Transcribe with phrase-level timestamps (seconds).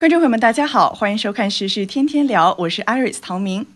[0.00, 3.66] 观众朋友们，大家好，欢迎收看《时事天天聊》，我是 Iris 唐明。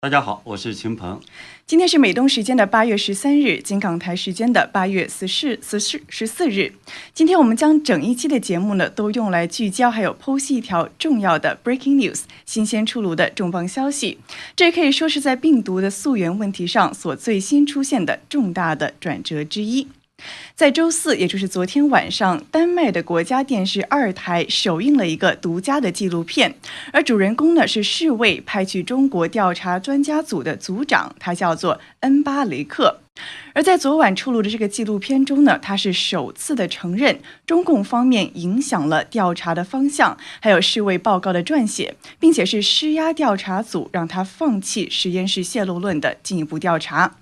[0.00, 1.20] 大家好，我是秦鹏。
[1.66, 6.72] 今天是美东时间的八月十三日，金港台时间的八月十四、十四、十四日。
[7.12, 14.16] 今天我们将整一期的节目呢，都用来聚焦还有剖析一条重要的 breaking news，新鲜出炉的重磅消息。
[14.56, 19.88] 这可以说是在病毒的溯源问题上所最新出现的重大的转折之一。
[20.54, 26.54] 在周四，也就是昨天晚上，丹麦的国家电视二台首映了一个独家的纪录片，
[26.92, 33.00] 而主人公呢是世卫派去中国调查专家组的组长，他叫做恩巴雷克。
[33.52, 47.16] 而在昨晚出炉的这个纪录片中呢，他是首次的承认中共方面影响了调查的方向，还有世卫报告的撰写，并且是施压调查组让他放弃实验室泄露论的进一步调查。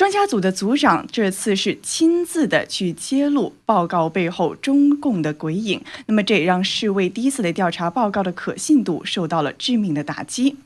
[0.00, 10.56] 专家组的组长这次是亲自的去揭露报告背后中共的鬼影，那么这也让世卫第一次的调查报告的可信度受到了致命的打击。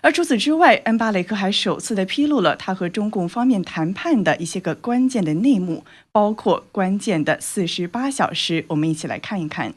[0.00, 8.64] 而除此之外，恩巴雷克还首次的披露了他和中共方面谈判的一些个关键的内幕，包括关键的四十八小时。
[8.68, 9.74] 我们一起来看一看。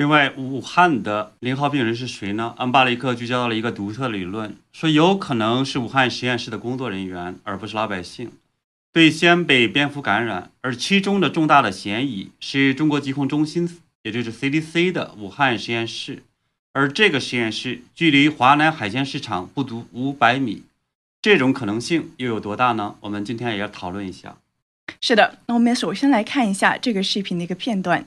[0.00, 2.54] 另外，武汉的零号病人是谁呢？
[2.56, 8.32] 安巴雷克聚焦到了一个独特理论，说有可能是武汉实验室的工作人员，而不是老百姓，
[8.94, 10.50] 最先被蝙蝠感染。
[10.62, 16.22] 而其中的重大的嫌疑是中国疾控中心，也就是 CDC 的武汉实验室，
[16.72, 20.62] 而这个实验室距离华南海鲜市场不足五百米，
[21.20, 22.94] 这种可能性又有多大呢？
[23.00, 24.38] 我们今天也要讨论一下。
[25.02, 28.06] 是的，那我们首先来看一下这个视频的一个片段。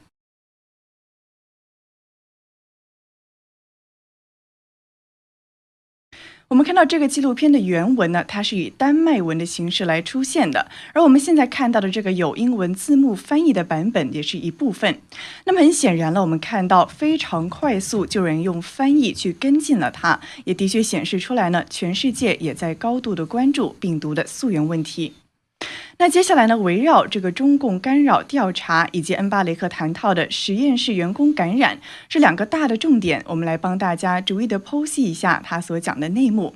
[6.54, 15.00] 我们看到这个纪录片的原文呢，它是以丹麦文的形式来出现的，而我们现在看到的这个有英文字幕翻译的版本也是一部分。
[15.46, 25.14] 那么很显然了，我们看到非常快速就有人用翻译去跟进了它，也的确显示出来呢，全世界也在高度的关注病毒的溯源问题。
[25.98, 26.58] 那接下来呢？
[26.58, 36.56] 围绕这个中共干扰调查以及恩巴雷克谈到的实验室员工感染这两个大的重点，我们来帮大家逐一的剖析一下他所讲的内幕。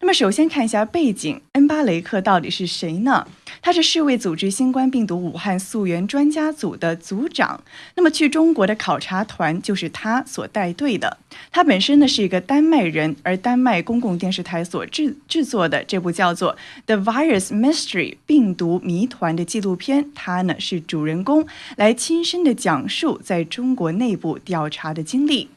[0.00, 3.26] 那么首先看一下背景，恩巴雷克到底是谁呢？
[3.62, 7.62] 他是世卫组织新冠病毒武汉溯源专家组的组长。
[7.94, 11.18] 那么去中国的考察团就是他所带队的。
[11.50, 16.54] 他本身呢是一个丹麦人，而丹麦公共电视台所制制作的这部叫做
[16.86, 21.46] 《The Virus Mystery 病毒谜团》的纪录片，他呢是主人公，
[21.76, 25.50] 来亲身的讲述在中国内部调查的经历。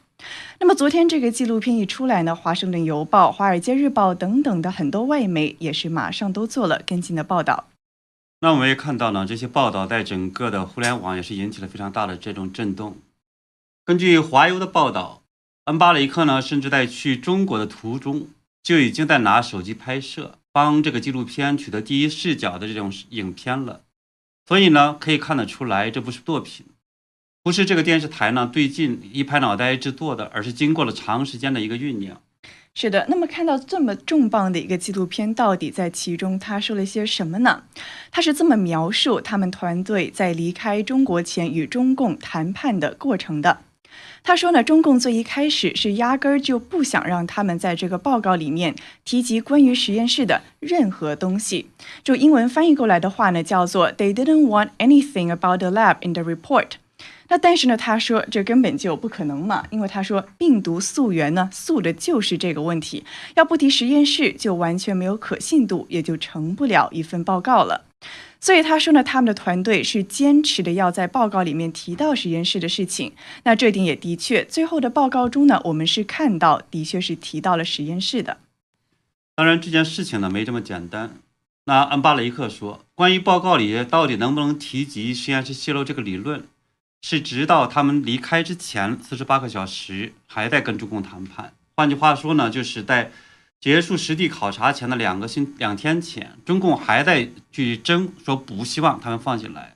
[0.58, 7.64] 那么昨天这个纪录片一出来呢，《华盛顿邮报》《华尔街日报》等等的很多外媒也是马上都做了跟进的报道。
[8.42, 12.96] 那我们也看到呢，这些报道在整个的互联网也是引起了非常大的这种震动。
[13.84, 15.22] 根据华邮的报道，
[15.64, 18.28] 恩巴雷克呢，甚至在去中国的途中
[18.62, 23.82] 就已经在拿手机拍摄，帮这个纪录片取得第一视角的这种影片了。
[24.46, 26.64] 所以呢，可以看得出来，这不是作品。
[27.42, 32.22] 不是这个电视台呢最近一拍脑袋制作的，而是经过了长时间的一个酝酿。
[32.80, 37.64] 是的，那么看到这么重磅的一个纪录片，到底在其中他说了些什么呢？
[38.10, 43.58] 他是这么描述他们团队在离开中国前与中共谈判的过程的。
[44.22, 48.74] 他说呢，中共最一开始是压根儿就不想让他们在这个报告里面
[49.04, 51.68] 提及关于实验室的任何东西。
[52.02, 56.70] 就英文翻译过来的话呢，叫做 They didn't want anything about the lab in the report。
[57.30, 63.04] 那但是呢，他说这根本就不可能嘛，因为他说病毒溯源呢，溯的就是这个问题，
[63.36, 67.86] 要不提实验室就完全没有可信度，也就成不了一份报告了。
[68.40, 73.12] 所以他说呢，他们的团队是坚持的要在报告里面提到实验室的事情。
[73.44, 78.38] 那这点也的确，最后的报告中呢，我们是看到的确是提到了实验室的。
[79.36, 81.16] 当然这件事情呢没这么简单。
[81.66, 86.44] 那安巴雷克说，关于报告里到底能不能提及实验室泄露这个理论？
[87.02, 91.52] 是直到他们离开之前四十八个小时还在跟中共谈判。
[91.76, 93.10] 换句话说呢，就是在
[93.60, 99.74] 结束实地考察前的两个星两天前，中共还在去争，说不希望他们放进来。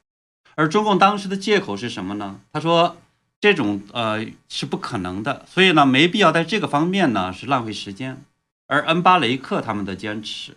[0.55, 2.41] 而中共当时的借口是什么呢？
[2.53, 2.97] 他说
[3.41, 8.23] 这种呃是不可能的，所以呢没必要在这个方面呢是浪费时间。
[8.67, 10.57] 而恩巴雷克他们的坚持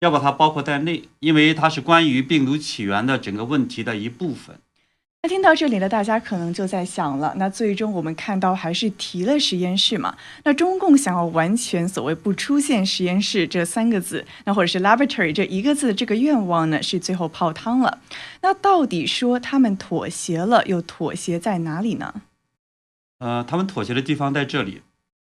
[0.00, 4.58] 要把它包括在内，因为它是关于病毒起源的整个问题的一部分。
[5.24, 10.14] 那听到这里呢，大家可能就在想了，那最终我们看到还是提了实验室嘛？
[10.42, 18.00] 那中共想要完全所谓不出现实验室这三个字，那或者是 laboratory 这一个字的这个愿望呢，是最后泡汤了。
[18.42, 22.20] 那到底说他们妥协了，又妥协在哪里呢？
[23.20, 24.82] 呃，他们妥协的地方在这里。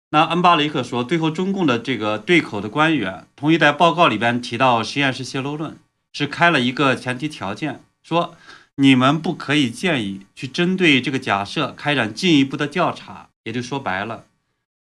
[0.10, 5.78] 那恩巴雷克说，最后中共的这个对口的官员同意在报告里边提到实验室泄露论，
[6.12, 8.36] 是开了一个前提条件，说
[8.77, 13.29] 你们不可以建议去针对这个假设开展进一步的调查。
[13.44, 14.25] 也就说白了，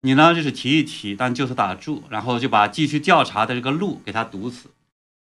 [0.02, 4.70] 你呢就是提一提，但就此打住，然后就把继续调查的这个路给他堵死。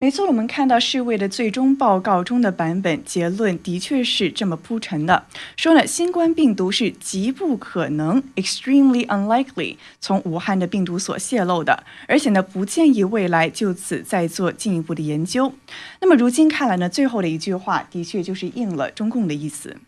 [0.05, 5.25] 没错，我们看到世卫的最终报告中的版本结论的确是这么铺陈的，
[5.57, 15.55] 说呢，新冠病毒是极不可能 （extremely unlikely） 从武汉的病毒所泄露的，而且呢，不建议未来就此再做进一步的研究。
[16.03, 19.79] 那么如今看来呢，最后的一句话的确就是应了中共的意思。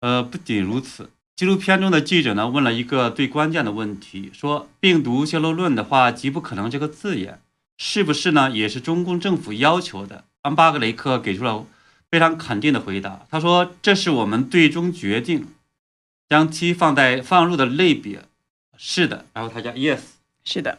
[0.00, 7.40] 呃，不仅如此，纪录片中的记者呢问了一个最关键的问题，说“病毒泄露论”的话，极不可能这个字眼。
[7.76, 8.50] 是不是呢？
[8.50, 10.24] 也是中共政府要求的。
[10.42, 11.66] 安巴格雷克给出了
[12.10, 13.26] 非常肯定的回答。
[13.30, 15.48] 他说：“这是我们最终决定
[16.28, 18.22] 将其放在放入的类别。”
[18.78, 19.26] 是的。
[19.32, 19.98] 然后他讲 “yes”。
[20.44, 20.78] 是的。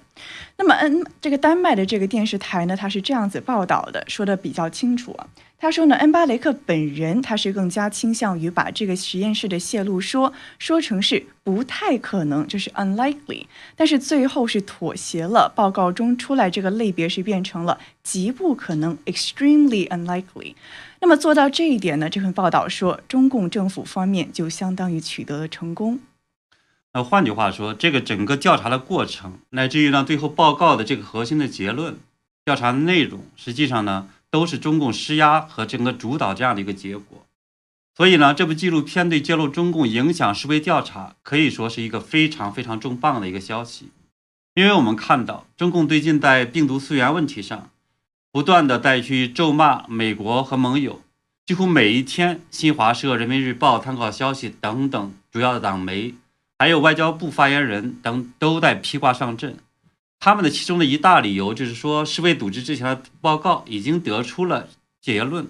[0.57, 5.27] 那么，嗯，这个丹麦的这个电视台呢，它是这样子报道的，说的比较清楚啊。
[5.59, 15.51] 他说呢，恩巴雷克本人他是更加倾向于把这个实验室的泄露说说成是不太可能，就是 unlikely，但是最后是妥协了。
[15.56, 20.54] 报告中出来这个类别是变成了极不可能 extremely unlikely。
[21.00, 26.00] 那么做到这一点呢，这份报道说中共政府方面就相当于取得了成功。
[26.94, 31.98] 那换句话说，这个整个调查的过程，乃至于呢最后报告的这个核心的结论、
[32.45, 34.09] 调查内容，实际上呢。
[34.29, 37.25] 都是中共施压和整个主导这样的一个结果，
[37.95, 43.89] 所以呢，这部纪录片对揭露中共影响示威调查可以说是一个非常非常重磅的一个消息，
[44.53, 47.69] 因为我们看到中共最近在病毒溯源问题上，
[48.31, 51.01] 不断的在去咒骂美国和盟友，
[51.45, 56.13] 几乎每一天，新华社、人民日报、参考消息等等主要的党媒，
[56.59, 59.57] 还有外交部发言人等都在披挂上阵。
[60.19, 64.68] 他们的其中的一大理由就是说，世卫组织之前的报告已经得出了
[65.00, 65.48] 结论，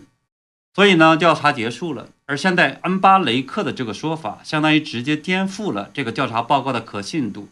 [0.74, 2.10] 所以呢，调查结束了。
[2.26, 7.48] 而现在恩巴雷克的这个说法，相当于直接颠覆了这个调查报告的可信度。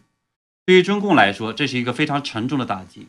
[0.65, 3.07] 对于中共来说，这是一个非常沉重的打击。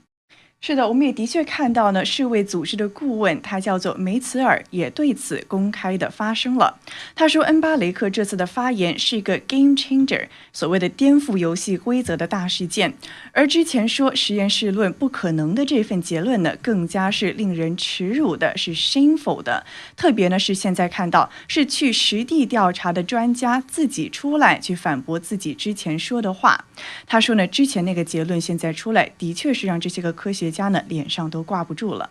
[0.58, 6.80] 是的，我们也的确看到呢，世卫组织的顾问，他叫做梅茨尔，也对此公开的发声了。
[7.14, 12.94] 他说，恩巴雷克这次的发言是一个 game changer，所谓的颠覆游戏规则的大事件。
[13.32, 19.64] 而之前说实验室论不可能的这份结论呢，更加是令人耻辱的，是 shameful 的。
[19.94, 26.64] 特别呢是现在看到是去实地调查的专家自己出来去反驳自己之前说的话。
[27.06, 30.45] 他说呢，之前那个结论现在出来，的确是让这些个科学。
[30.46, 32.10] 学家呢脸上都挂不住了，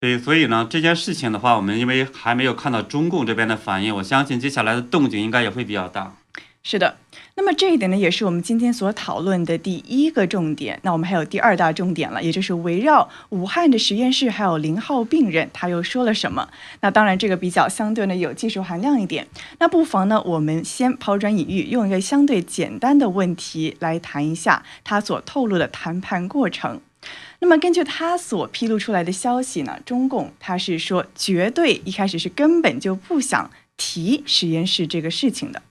[0.00, 6.14] 对，所以呢这件事情的话，我们因为还没有看到中共这边的反应，我相信接下来的动静应该也会比较大。
[6.62, 6.96] 是的，
[7.36, 10.78] 那么这一点呢，也是我们今天所讨论的第一个重点。
[10.82, 16.50] 那我们还有第二大重点了，也就是围绕武汉的实验室还有零号病人，他又说了什么？
[16.80, 19.26] 那当然这个比较相对呢有技术含量一点。
[19.60, 26.80] 那不妨呢，我们先抛砖引玉，用一个相对简单的问题来谈一下他所透露的谈判过程。
[27.40, 35.62] 那么根据他所披露出来的消息呢，中共他是说绝对一开始是根本就不想提实验室这个事情的。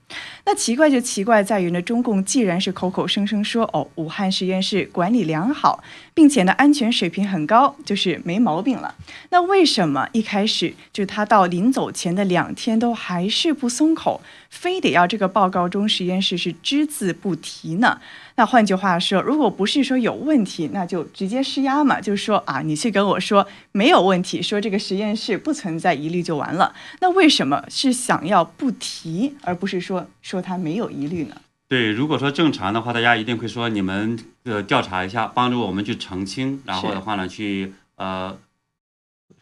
[0.46, 5.84] 那奇怪就奇怪在于呢，中共既然是口口声声说哦，武汉实验室管理良好，
[6.14, 8.96] 并且呢安全水平很高，就是没毛病了。
[9.32, 18.00] 那为什么一开始就他到临走前的两天都还是不松口，非得要这个报告中实验室是只字不提呢？
[18.40, 26.76] 那换句话说，如果不是说有问题，那就直接施压嘛，就是说啊，你去跟我说没有问题，说这个实验室不存在疑虑就完了。
[27.02, 31.36] 那为什么是想要不提，而不是说说他没有疑虑呢？
[31.68, 38.38] 对，如果说正常的话，大家一定会说你们呃调查一下，帮助我们去澄清，然后的话呢，去呃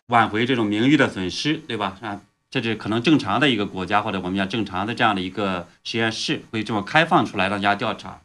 [0.07, 1.97] 挽回这种名誉的损失，对吧？
[1.99, 8.21] 啊，这是可能正常的一个国家或者我们讲正常的这样的一个实验室会这么开放出来让大家调查。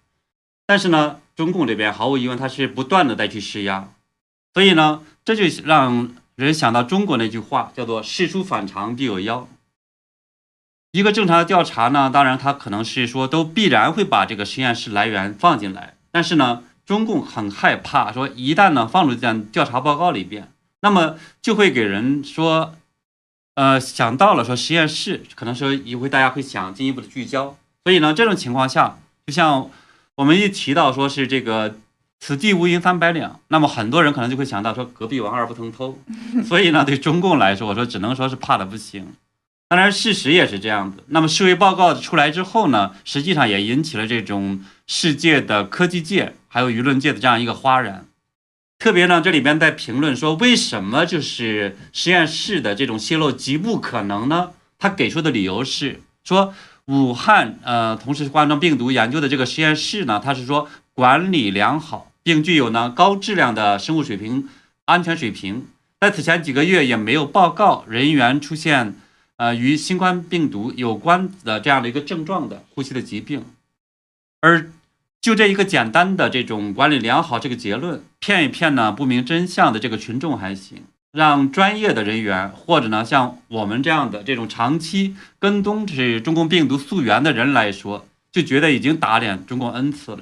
[0.71, 3.89] 但是呢，中共这边毫无疑问，他是不断的在去施压，
[4.55, 9.49] 所以呢，这就让人想到中国那句话，叫做“事出反常必有妖”。
[10.97, 22.77] 一个正常的调查呢，当然他可能是说都必然会把这个实验室来源放进来，但是呢，中共很害怕说一旦呢放入这样调查报告里边，那么就会给人说，
[23.57, 29.69] 呃，想到了说实验室可能说也会大家会想进一步的聚焦，所以呢，这种情况下，就像。
[30.21, 31.79] 我们一提到说是这个
[32.21, 35.99] “此地无银三百两”，那么很多人可能就会想到说隔壁王二不曾偷，
[36.47, 39.15] 所以呢，对中共来说，我说只能说是怕的不行。
[39.69, 41.03] 当然，事实也是这样子。
[41.07, 48.05] 那么世卫报告出来之后呢，实际上也引起了这种世界的科技界还有舆论界的这样一个哗然。
[48.79, 54.51] 特别呢，这里边在评论说，为什么就是实验室的这种泄露极不可能呢？
[54.79, 56.53] 他给出的理由是说，
[56.91, 64.49] 武汉呃，同时冠状病毒研究的这个实验室呢，它是说管理良好，并具有呢高质量的生物水平
[64.87, 65.67] 安全水平，
[66.01, 68.97] 在此前几个月也没有报告人员出现。
[69.37, 73.43] 呃，与新冠病毒有关的这样的一个症状的呼吸的疾病，
[74.43, 74.71] 而
[75.19, 90.21] 就这一个简单的这种管理良好这个结论，骗一骗呢不明真相的这个群众还行，让专业的人员或者呢像我们这样的这种长期跟踪这是中共病毒溯源的人来说，就觉得已经打脸中共 n 次了。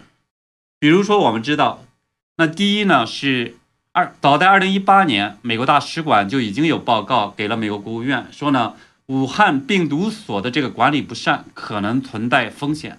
[0.79, 1.85] 比如说，我们知道，
[2.37, 3.57] 那第一呢是
[3.93, 8.75] 二早在二零一八年，美国大使馆就已经有报告给了美国国务院，说呢。
[9.09, 12.99] 武汉病毒所的这个管理不善，可能存在风险。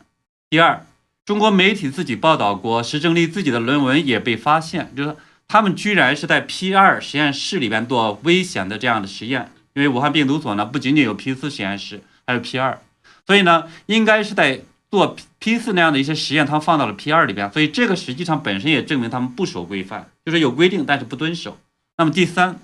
[0.50, 0.84] 第二，
[1.24, 5.15] 中国媒体自己报道过，石正丽自己的论文也被发现，就是
[5.50, 9.51] 他们居然是在 P 二实验室里边做危险的这样的实验。
[9.74, 12.79] 因为武汉病毒所呢，不仅仅有 P 四实验室，还有 P 二，
[13.25, 17.51] 所以呢，应该是在做 P 四那样的一些实验，他放到了 P 二里边。
[17.51, 21.58] 所以这个实际上本身也证明他们不守规范，就是有规定，但是不遵守。
[21.98, 22.60] 那么第三，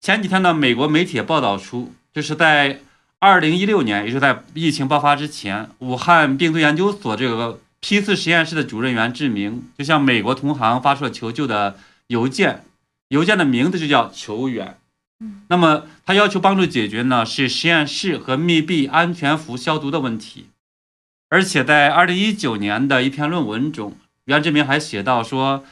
[0.00, 1.92] 前几天呢，美国媒体也报道出。
[2.12, 2.80] 就是在
[3.18, 12.64] 二零一六年，也就是在疫情爆发之前，武汉病毒研究所这个批次实验室的主任袁志明就向美国同行发出了求救的邮件，
[13.08, 14.78] 邮件的名字就叫“求援”。
[15.50, 20.46] 那么他要求帮助解决呢是实验室和密闭安全服消毒的问题。
[21.28, 23.96] 而且在二零一九年的一篇论文中，
[24.26, 25.64] 袁志明还写到说，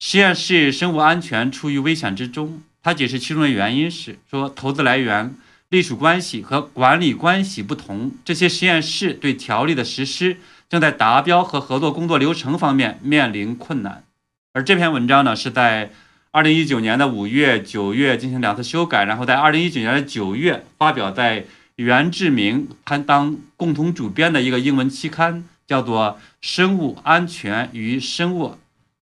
[0.00, 2.62] 实验室生物安全处于危险之中。
[2.82, 5.34] 他解释其中的原因是说，投资来源。
[5.70, 10.36] 隶属关系和管理关系不同，这些实验室对条例的实施
[10.68, 14.04] 正在达标和合作工作流程方面面临困难。
[14.52, 15.90] 而这篇文章呢，是在
[16.30, 28.58] 二零一九年的五月、九月进行两次修改，然后在二零一九年的九月发表在袁志明他当共同主编的一个英文期刊，叫做《生物安全与生物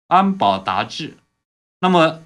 [0.09, 1.09] 安保杂志》。
[1.81, 2.23] 那么。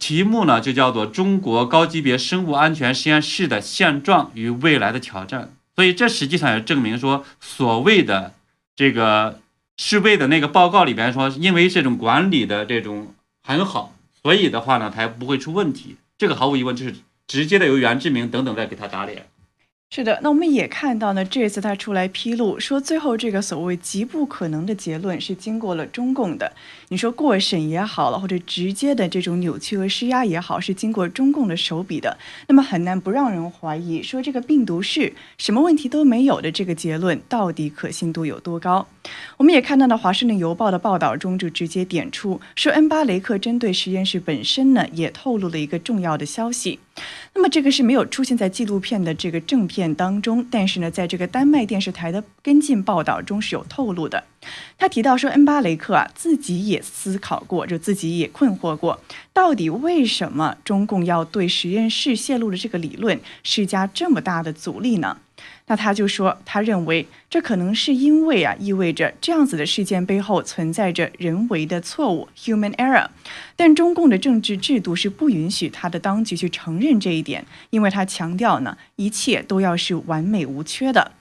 [0.00, 5.42] 题目呢就叫做《中国高级别生物安全实验室的现状与未来的挑战》，
[5.76, 8.34] 所以这实际上也证明说，所谓的
[8.76, 9.40] 这个
[9.78, 15.96] 世卫的那个报告里边说，因为这种管理的这种很好，所以的话呢，才不会出问题。
[16.18, 16.94] 这个毫无疑问就是
[17.26, 19.26] 直接的由袁志明等等在给他打脸。
[19.88, 26.52] 是的，那我们也看到呢，这次他出来披露说，最后这个所谓极不可能的结论是经过了中共的，
[26.88, 38.86] 你说过审也好了，或者直接的这种扭曲和施压也好，是经过中共的手笔的，那么很难不让人怀疑，说这个病毒是什么问题都没有的这个结论到底可信度有多高？
[39.36, 46.80] 我们也看到呢，《华盛顿邮报》的报道中就直接点出说，恩巴雷克针对实验室本身呢，也透露了一个重要的消息。
[47.36, 54.24] 那么这个是没有出现在纪录片的这个正片当中，但是呢，在这个丹麦电视台的跟进报道中是有透露的。
[54.78, 58.98] 他提到说，恩巴雷克啊自己也思考过，就自己也困惑过，
[59.34, 65.18] 到底为什么中共要对实验室泄露的这个理论施加这么大的阻力呢？
[65.66, 73.08] 那他就说，他认为这可能是因为啊，意味着这样子的事件背后存在着人为的错误 （human error），
[73.56, 81.12] 但中共的政治制度是不允许他的当局去承认这一点，因为他强调呢，一切都要是完美无缺的。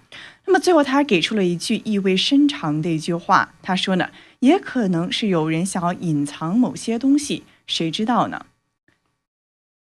[0.46, 4.10] 那么最后，他给出了一句意味深长的一句话，他说呢，
[4.42, 8.46] 也可能是有人想要隐藏某些东西，谁知道呢？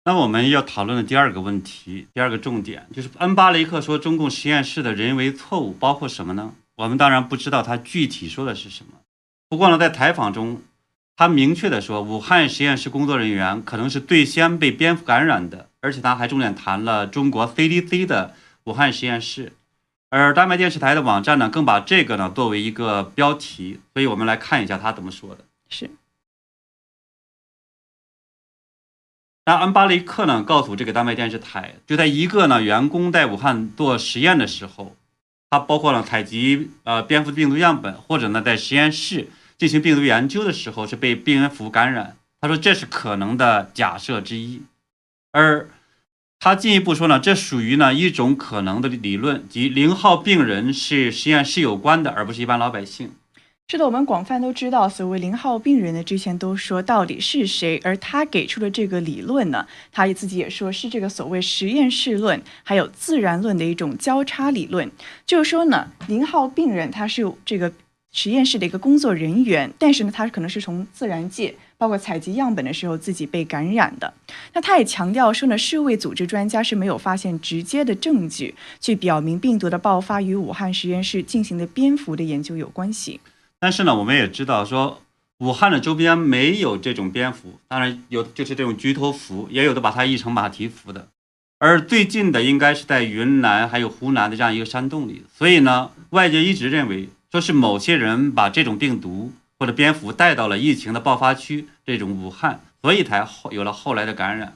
[0.10, 6.56] 那我们要讨论的第二个问题，第二个重点就是恩巴雷克说中共实验室的人为错误包括什么呢？
[6.78, 8.94] 我们当然不知道他具体说的是什么。
[9.50, 10.64] 不过呢，在采访中，
[11.16, 19.54] 他明确的说，武汉实验室工作人员可能是最先被蝙蝠感染的，而且他还重点谈了中国 CDC 的武汉实验室。
[20.10, 23.80] 而丹麦电视台的网站呢，更把这个呢作为一个标题。
[23.94, 25.46] 所以我们来看一下他怎么说的。
[25.70, 25.88] 是。
[29.50, 30.44] 那安巴雷克呢？
[30.44, 34.96] 告诉这个丹麦电视台，就在一个呢员工在武汉做实验的时候，
[35.50, 39.28] 他包括了采集呃蝙蝠病毒样本，或者呢在实验室
[39.58, 42.16] 进行病毒研究的时候是被蝙蝠感染。
[42.40, 44.62] 他说这是可能的假设之一，
[45.32, 45.72] 而
[46.38, 53.14] 他进一步说呢，这属于呢一种可能的理论，即零号病人是实验室有关的，而不是一般老百姓。
[53.72, 64.90] 是的，我们广泛都知道，所谓零号病人呢，之前都说到底是谁，而他给出的这个理论呢，他也自己也说是这个所谓实验室论，还有自然论的一种交叉理论，
[65.28, 67.72] 就是说呢，零号病人他是这个
[68.12, 71.54] 实验室的一个工作人员，但是呢，他可能是从自然界。
[71.78, 74.12] 包括采集样本的时候自己被感染的，
[74.54, 83.22] 那他也强调说呢，世卫组织专家是没有发现直接的证据去表明病毒的爆发与武汉实验室进行的蝙蝠的研究有关系。
[83.60, 85.02] 但是呢，我们也知道说，
[85.40, 91.08] 武汉的周边没有这种蝙蝠，当然有就是这种菊头蝠，也有的把它译成马蹄蝠的，
[91.60, 99.34] 而最近的应该是在云南还有湖南的这样一个山洞里，所以呢，外界一直认为说是某些人把这种病毒。
[99.62, 104.56] 或者蝙蝠带到了疫情的爆发区，这种武汉，所以才后有了后来的感染。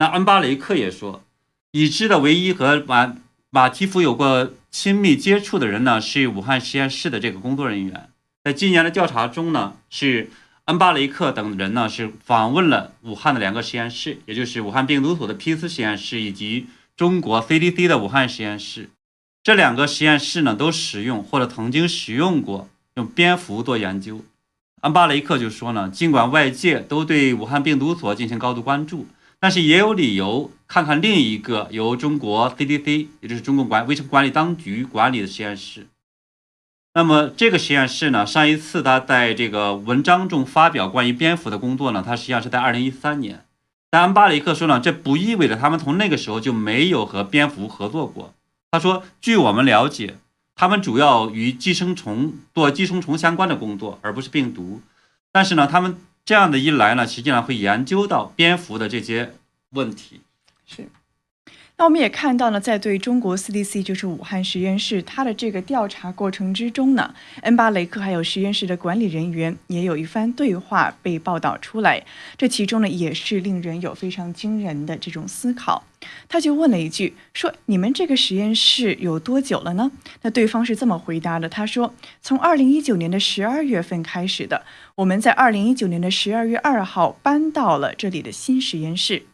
[0.00, 1.22] 那恩巴雷克也说，
[1.70, 3.14] 已知的唯一和马
[3.50, 8.08] 马蹄蝠有过亲密接触的人呢，是武汉实验室的这个工作人员。
[8.44, 10.30] 在今年的调查中呢，是
[10.66, 18.90] 恩巴雷克等人呢是访问了武汉的两个实验室，也就是武汉病毒所的批次实验室以及中国 CDC 的武汉实验室。
[19.42, 22.68] 这两个实验室呢，都使用或者曾经使用过。
[22.96, 24.24] 用蝙蝠做研究，
[24.80, 29.08] 安巴雷克就说呢，尽管外界都对武汉病毒所进行高度关注，
[29.40, 35.88] 但是也有理由看看另一个由中国 CDC，也就是中国管卫生管理当局管理的实验室。
[36.96, 43.44] 那么这个实验室呢，上一次他在这个文章中发表关于蝙蝠的工作呢，他实际上是在二零一三年。
[43.90, 48.32] 但巴雷克说呢，这不意味着他们从那个时候就没有和蝙蝠合作过。
[48.70, 50.18] 他说，据我们了解。
[50.56, 54.80] 他们主要与寄生虫做寄生虫相关的工作，而不是病毒。
[55.32, 59.34] 但是呢，他们这样的一来呢，实际上会研究到蝙蝠的这些
[59.70, 60.20] 问题。
[60.64, 60.88] 是。
[61.76, 67.12] 那我们也看到呢，在对中国 CDC 就是武汉实验室它的这个调查过程之中呢，
[67.42, 72.04] 恩巴雷克还有实验室的管理人员也有一番对话被报道出来。
[72.38, 75.82] 这其中呢，也是令人有非常惊人的这种思考。
[76.28, 79.90] 他就问了一句，说：“你们这个实验室有多久了呢？”
[80.22, 89.24] 那对方是这么回答的：“他说，从二零一九年的十二月份开始的，我们在二零一九年的十二月二号搬到了这里的新实验室。”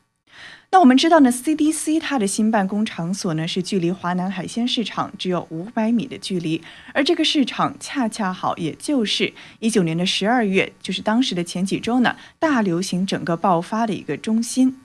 [0.73, 6.63] 那我们知道呢，CDC 它的新办公场所呢是距离华南海鲜市场只有五百米的距离，
[6.95, 14.77] 而这个市场恰恰好也就是一九年的十二月，就是当时的前几周呢大流行整个爆发的一个中心。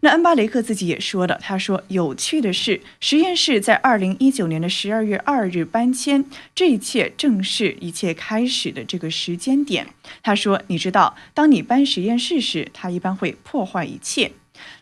[0.00, 9.86] 那恩巴雷克自己也说的，他说有趣的是，实验室在二零一九年的十二月二日搬迁，这一切正是一切开始的这个时间点。
[10.22, 14.32] 他说，你知道，当你搬实验室时，它一般会破坏一切。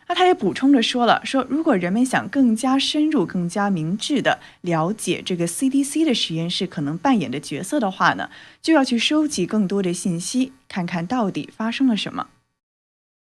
[0.07, 8.29] 那他也补充着说了，说如果人们想更加深入、更加明智的了解这个 CDC 的实验室可能扮演的角色的话呢，
[8.61, 12.27] 就要去收集更多的信息，看看到底发生了什么。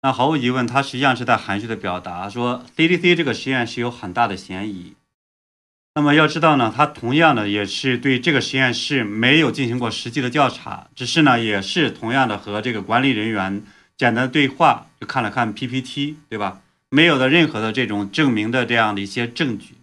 [0.03, 4.97] 那毫无疑问，他实际上是在含蓄的表达说，CDC 这个实验室有很大的嫌疑。
[5.95, 13.63] 那么要知道呢，他同样的也是对这个实验室没有进行过实际的调查，只是呢也是同样的和这个管理人员
[13.97, 16.62] 简单对话，就看了看 PPT，对吧？
[16.95, 19.77] 没有的任何的这种证明的这样的一些证据，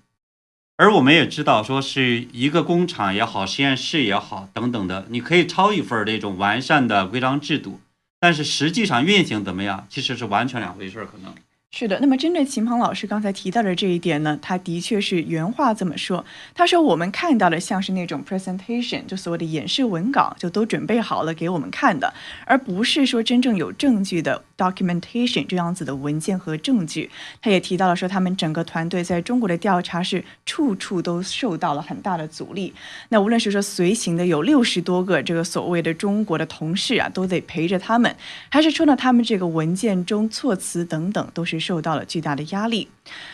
[0.78, 7.82] 而我们也知道，说是一个工厂也好，实验室也好，等等的，你可以抄一份这种完善的规章制度，
[8.20, 11.34] 但是实际上运行怎么样，其实是完全两回事儿，可能。
[11.72, 16.26] 是的，那么针对秦鹏老师刚才提到的这一点呢，他的确是原话这么说。
[16.56, 22.12] 他说：“我们看到的像是那种 presentation，就所谓的演示文稿，就都准备好了给我们看的，
[22.46, 32.74] 而不是说真正有证据的 documentation 这样子的文件和证据。”他也提到了说，他们整个团队在中国的调查是处处都受到了很大的阻力。
[33.10, 38.14] 那无论是说随行的有六十多个这个所谓的中国的同事啊，都得陪着他们，
[38.50, 41.59] 还是说呢，他们这个文件中措辞等等都是。
[41.60, 42.88] 受到了巨大的压力。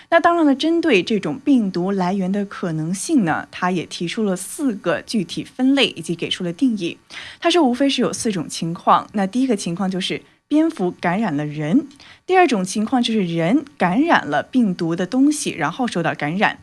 [0.10, 6.98] 那当然了，针对这种病毒来源的可能性呢，他也提出了四个具体分类以及给出了定义。
[7.40, 9.08] 他说，无非是有四种情况。
[9.14, 11.88] 那第一个情况就是蝙蝠感染了人；
[12.26, 16.58] 第二种情况就是人感染了病毒的东西，然后受到感染；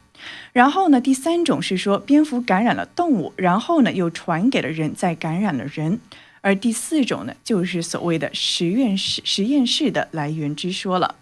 [0.53, 5.99] 然后呢，第三种是说蝙蝠感染了动物，然后呢又传给了人，再感染了人；
[6.41, 11.17] 而第四种呢，就是所谓的实验室实验室的来源之说了。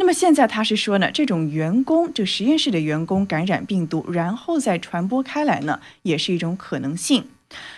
[0.00, 7.26] 那么现在他是说呢，这种员工就实验室的员工感染病毒，然后再传播开来呢，也是一种可能性。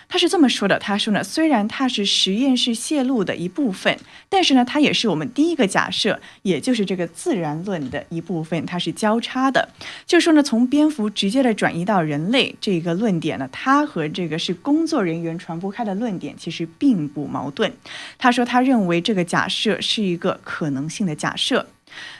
[0.07, 9.67] 他是这么说的：“他说呢，虽然它是实验室泄露的一部分，但是呢，它也是我们第一个假设，也就是这个自然论的一部分，它是交叉的。
[10.05, 17.73] 就是说呢，从蝙蝠直接的转移到人类这个论点呢，它和这个是工作人员传播开的论点其实并不矛盾。
[18.17, 21.67] 他说，他认为这个假设是一个可能性的假设。”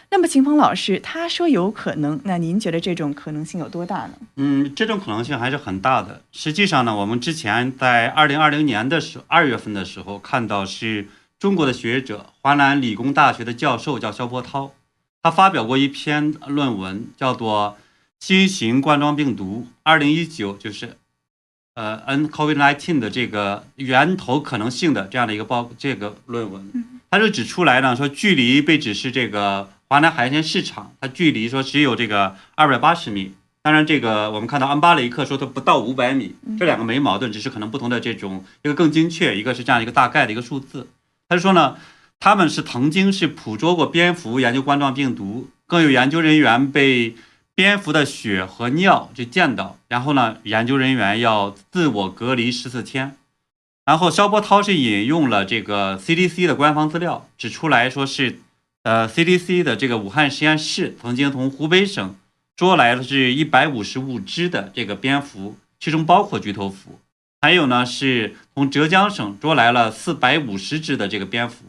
[0.10, 4.14] 那么秦峰老师他说有可能，那您觉得这种可能性有多大呢？
[4.36, 6.22] 嗯，这种可能性还是很大的。
[6.32, 11.08] 实际上呢，我们之前在二零二零年的时二月份的时候看到，是
[11.40, 14.74] 中国的学者，华南理工大学的教授叫肖波涛，
[15.24, 17.78] 他发表过一篇论文，叫做
[18.26, 20.98] 《新型冠状病毒二零一九》，就是
[21.74, 26.72] 呃 N COVID nineteen 的这个源头可能性的这样的一个报这个论文，
[27.14, 29.70] 他就指出来呢，说距离被指是这个。
[29.88, 33.34] 华南海鲜市场，它距离说只有这个二百八十米。
[33.62, 40.88] 当然，这个我们看到安巴雷克说它不到五百米，这两个没矛盾，只是可能不同的这种一个更精确，一个是这样一个大概的一个数字。
[41.30, 41.78] 他说呢，
[42.20, 47.14] 他们是曾经是捕捉过蝙蝠研究冠状病毒，更有研究人员被
[47.54, 53.16] 蝙蝠的血和尿就见到，然后呢，研究人员要自我隔离十四天。
[53.86, 58.40] 然后肖波涛是引用了这个 CDC 的官方资料，指出来说是。
[58.86, 62.18] 呃，CDC 的这个武汉实验室曾经从湖北省
[62.58, 67.00] 捉来了是一百五十五只的这个蝙蝠，其中包括菊头蝠。
[67.40, 71.64] 还有呢，是从浙江省捉来了四百五十只的这个蝙蝠。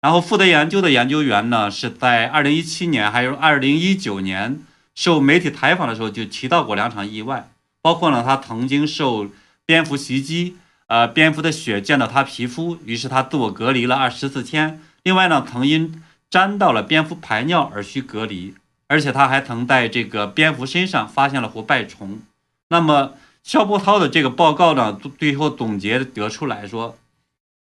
[0.00, 4.62] 然后负责研究的研究员呢，是在二零一七年还有二零一九年
[4.94, 7.50] 受媒体采访的时候就提到过两场意外，
[7.82, 9.28] 包括呢他曾经受
[9.66, 10.56] 蝙蝠袭击，
[10.86, 14.80] 呃，蝙蝠的血溅到他皮肤，于是他自我隔离了二十四天。
[15.02, 18.54] 另外呢，曾因沾到了蝙蝠排尿而需隔离，
[18.86, 22.20] 而且他还曾在这个蝙蝠身上发现了活败虫。
[22.68, 26.96] 那么肖波涛的这个报告呢，最后总结得出来说，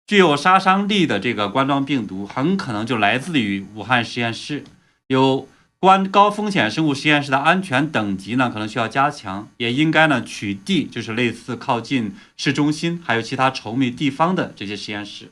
[0.06, 4.64] 具有杀伤力的这个冠状病毒很可能就来自于武汉实验室。
[5.06, 5.48] 有
[5.84, 15.30] 关高风险生物实验室的安全等级呢，可能需要加强，也应该呢取缔就是类似靠近市中心还有其他稠密地方的这些实验室。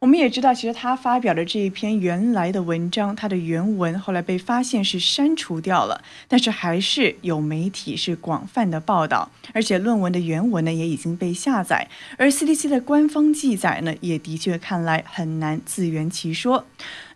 [0.00, 16.66] 我们也知道，其实他发表的这一篇原来的文章，它的原文后来被发现是删除掉了，但是还是有媒体是广泛的报道，而且论文的原文呢也已经被下载，而 CDC 的官方记载呢也的确看来很难自圆其说。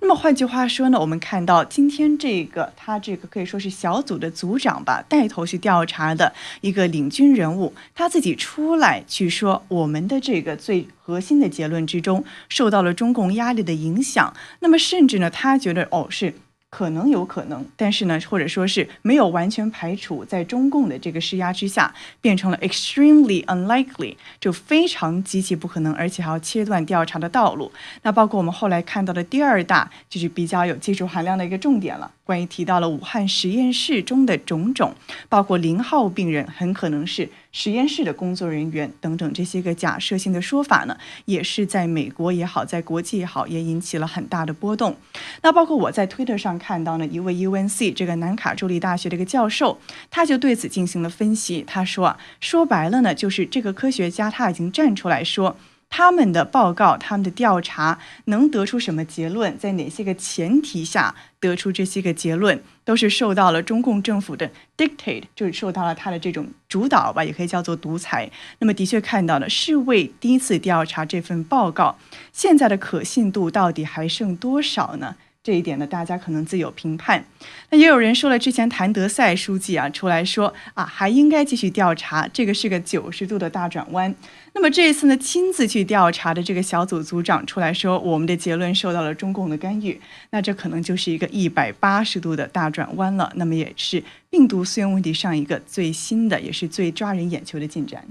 [0.00, 14.34] 那么换句话说呢，我们看到今天这个他这个可以说是小组的组长吧，带头去调查的一个领军人物，他自己出来去说，我们的这个最核心的结论之中受到了中共压力的影响。
[14.60, 16.34] 那么甚至呢，他觉得哦是。
[16.70, 27.72] 可能有可能，但是呢，或者说是没有完全排除，在中共的这个施压之下，变成了 extremely unlikely，就非常极其不可能，而且还要切断调查的道路。
[28.02, 32.12] 那包括我们后来看到的第二大，就是比较有技术含量的一个重点了。
[32.24, 34.94] 关于提到了武汉实验室中的种种，
[35.30, 44.96] 包括零号病人很可能是实验室的工作人员等等这些个假设性的说法呢，也是在美国也好，在国际也好，也引起了很大的波动。
[45.42, 49.80] 那包括我在推特上看到呢，一位 UNC 这个南卡州立大学的一个教授，
[50.10, 51.64] 他就对此进行了分析。
[51.66, 55.56] 他说啊，说白了呢，就是这个科学家他已经站出来说。
[55.90, 59.58] 他们的报告，他们的调查能得出什么结论？
[59.58, 68.30] 在哪些个前提下得出这些个结论，都是受到了中共政府的 dictate，就是受到了他的这种主导吧，也可以叫做独裁。
[68.58, 71.98] 那么，的确看到了世卫第一次调查这份报告，
[72.32, 75.16] 现在的可信度到底还剩多少呢？
[75.48, 77.24] 这一点呢，大家可能自有评判。
[77.70, 84.14] 那也有人说了，之前谭德赛书记啊出来说啊，还应该继续调查，这个是个九十度的大转弯。
[84.52, 89.98] 那么这一次呢，亲自去调查的这个小组组长出来说，我们的结论受到了中共的干预，
[90.32, 93.32] 那这可能就是一个一百八十度的大转弯了。
[93.36, 98.04] 那么也是病毒溯源问题上一个最新的，也是最抓人眼球的进展。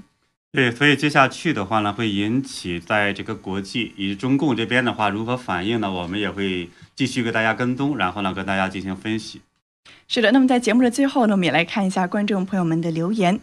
[0.51, 5.91] 对，所以接下去的话呢，会引起在这个国际以及中共这边的话如何反应呢？
[5.91, 9.41] 我们也会继续给大家跟踪，然后呢，跟大家进行分析。
[10.07, 13.39] 是的，那么在节目的最后呢，我们也来看一下观众朋友们的留言。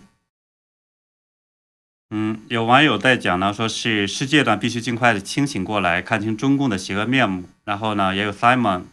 [2.11, 7.45] 嗯，有网友在讲呢，说是世界呢必须尽快的清醒过来，看清中共的邪恶面目。
[7.65, 8.85] 然后呢，也有 Simon，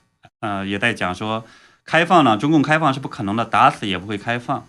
[0.42, 1.46] 呃，也在讲说，
[1.86, 4.68] 开放呢，中共开放是不可能的，打死也不会开放。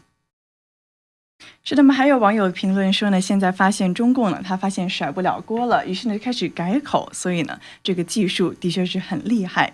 [1.64, 9.72] 是的嘛，还有网友评论说呢，现在发现中共呢，他发现甩不了锅了，于是呢就开始改口，所以呢，这个技术的确是很厉害。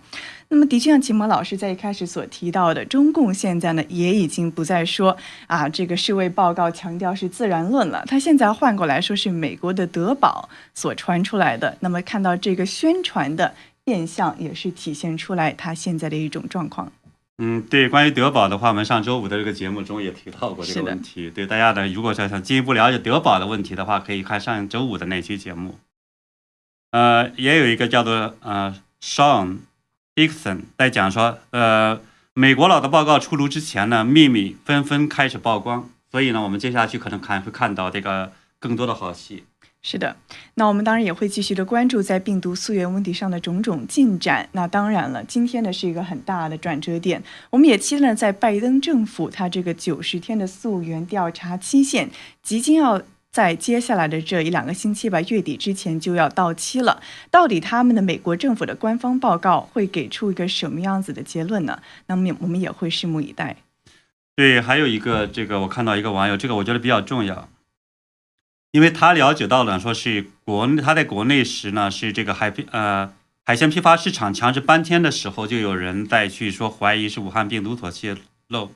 [0.50, 11.76] 那么，的确像秦墨老师在一开始所提到的，中共现在呢也已经不再说啊这个世卫报告强调是自然论了，他现在换过来说是美国的德宝所传出来的。
[11.80, 13.54] 那么看到这个宣传的
[13.84, 16.92] 变相，也是体现出来他现在的一种状况。
[17.40, 21.30] 嗯，对，关于德宝的话，我们上周五的这个节目中也提到过这个问题。
[21.30, 25.78] 对大家呢，如果说想进一步了解德宝的问题的话，可以看上周五的那期节目。
[26.90, 29.58] 呃，也有一个叫做呃 Sean
[30.16, 32.00] Dixon 在讲说，呃，
[32.34, 39.44] 美国佬的报告出炉之前呢，秘密纷纷开始曝光，所以呢，我们接下去可能看会看到这个更多的好戏。
[39.80, 40.16] 是的，
[40.54, 44.48] 那我们当然也会继续的关注在病毒溯源问题上的种种进展。
[44.52, 52.10] 那当然了，今天呢是一个很大的转折点，我们也期待在拜登政府他这个九十天的溯源调查期限
[52.42, 57.00] 即将要在接下来的这一两个星期吧，月底之前就要到期了。
[57.30, 61.80] 到底他们的美国政府的官方报告会给出一个什么样子的结论呢？
[62.06, 63.56] 那么我们也会拭目以待。
[64.34, 67.48] 对，还有一个这个我看到一个网友，这个我觉得比较重要。
[68.70, 73.12] 因为他了解到了，说是国他在国内时呢，是这个海批呃
[73.44, 78.16] 海鲜批发市场强制搬迁的时候，就有人在去说怀疑是武汉病毒所泄
[78.48, 78.72] 露。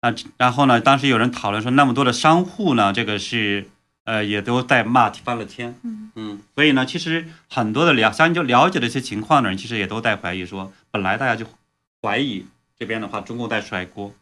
[0.00, 3.68] 那然后呢，当时有人讨论说，那么多的商户呢，这个是
[4.04, 5.74] 呃也都在骂翻了天。
[5.82, 11.44] 嗯嗯，所以呢，其实很多的了相就了解这些情况的人，其实也都在怀疑说，本来大家就
[12.00, 12.46] 怀疑
[12.78, 14.14] 这边的话，中共在甩锅。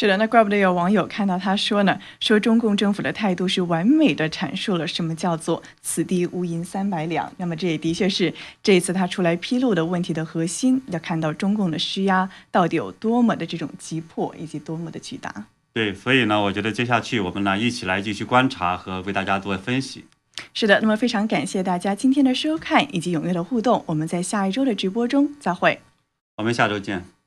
[0.00, 7.32] 是的，那怪不得有网友看到他说呢，说中共政府的态度是完美的阐述了什么叫做“此地无银三百两”。
[7.38, 8.32] 那么这也的确是
[8.62, 15.46] 这一次他出来披露的问题的核心，要看到中共的施压到底有多么的这种急迫以及多么的巨大。
[15.72, 20.04] 对，所以呢，我觉得接下去我们呢一起来继续观察和为大家做分析。
[20.54, 25.80] 是的，那么非常感谢大家今天的收看以及踊跃的互动，我们在下一周的直播中再会。
[26.36, 27.17] 我们下周见。